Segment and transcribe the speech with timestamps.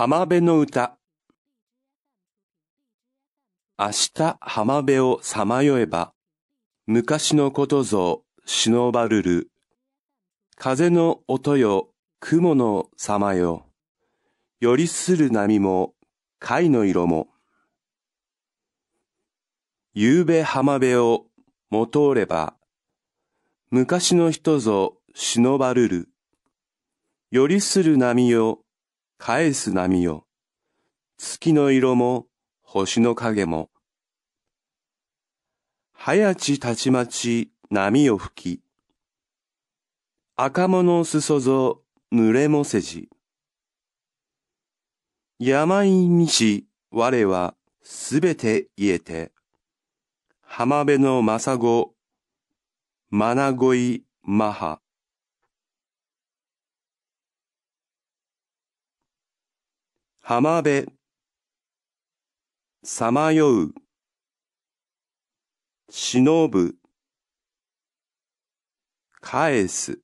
[0.00, 0.96] 浜辺の歌。
[3.76, 6.12] 明日浜辺をさまよえば
[6.86, 9.50] 昔のことぞ忍ばるる。
[10.54, 11.88] 風の音よ
[12.20, 13.66] 雲のさまよ。
[14.60, 15.94] よりする波も
[16.38, 17.26] 貝の色も。
[19.94, 21.26] 夕べ浜辺を
[21.70, 22.54] もとおれば
[23.72, 26.08] 昔の人ぞ忍ばるる。
[27.32, 28.60] よりする波よ
[29.18, 30.26] 返す波よ。
[31.18, 32.26] 月の色も
[32.62, 33.68] 星の影も。
[35.92, 38.62] 早ちたちまち波を吹き。
[40.36, 41.82] 赤物すそぞ
[42.12, 43.08] 濡れもせじ。
[45.40, 49.32] 病にし我はすべて言えて。
[50.42, 51.92] 浜辺のまさご、
[53.10, 54.80] まなごいまは。
[60.30, 60.84] 浜辺
[62.84, 63.74] さまよう
[65.88, 66.74] 忍ぶ
[69.22, 70.00] 返す。